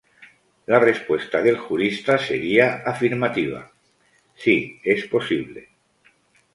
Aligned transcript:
La 0.65 0.79
respuesta 0.79 1.43
del 1.43 1.57
jurista 1.59 2.17
sería 2.17 2.81
afirmativa: 2.87 3.71
sí 4.35 4.79
es 4.83 5.05
posible. 5.05 5.69